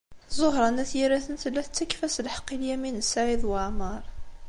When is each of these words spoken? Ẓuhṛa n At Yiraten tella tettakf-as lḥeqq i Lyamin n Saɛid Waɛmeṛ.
Ẓuhṛa 0.39 0.69
n 0.71 0.81
At 0.83 0.91
Yiraten 0.97 1.35
tella 1.43 1.61
tettakf-as 1.65 2.15
lḥeqq 2.25 2.47
i 2.55 2.57
Lyamin 2.61 2.95
n 3.03 3.07
Saɛid 3.11 3.43
Waɛmeṛ. 3.49 4.03